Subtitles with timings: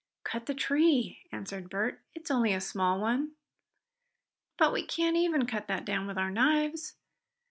[0.23, 2.01] "Cut the tree," answered Bert.
[2.15, 3.33] "It's only a small one."
[4.57, 6.95] "But we can't even cut that down with our knives."